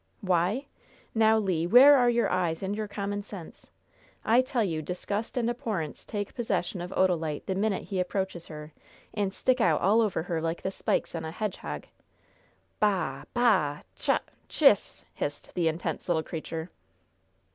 "Why? 0.21 0.65
Now, 1.13 1.37
Le, 1.37 1.65
where 1.67 1.95
are 1.95 2.09
your 2.09 2.27
eyes 2.27 2.63
and 2.63 2.75
your 2.75 2.87
common 2.87 3.21
sense? 3.21 3.69
I 4.25 4.41
tell 4.41 4.63
you 4.63 4.81
disgust 4.81 5.37
and 5.37 5.47
abhorrence 5.47 6.05
take 6.05 6.33
possession 6.33 6.81
of 6.81 6.89
Odalite 6.93 7.45
the 7.45 7.53
minute 7.53 7.83
he 7.83 7.99
approaches 7.99 8.47
her, 8.47 8.73
and 9.13 9.31
stick 9.31 9.61
out 9.61 9.79
all 9.79 10.01
over 10.01 10.23
her 10.23 10.41
like 10.41 10.63
the 10.63 10.71
spikes 10.71 11.13
on 11.13 11.23
a 11.23 11.29
hedgehog. 11.31 11.85
Bah! 12.79 13.25
bah! 13.35 13.81
Tchut! 13.95 14.21
Tchis!" 14.49 15.03
hissed 15.13 15.53
the 15.53 15.67
intense 15.67 16.09
little 16.09 16.23
creature. 16.23 16.71